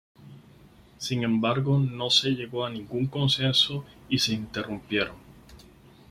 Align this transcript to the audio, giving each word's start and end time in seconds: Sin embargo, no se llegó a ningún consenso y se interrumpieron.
Sin 0.97 1.23
embargo, 1.23 1.77
no 1.77 2.09
se 2.09 2.31
llegó 2.31 2.65
a 2.65 2.71
ningún 2.71 3.05
consenso 3.05 3.85
y 4.09 4.17
se 4.17 4.33
interrumpieron. 4.33 5.15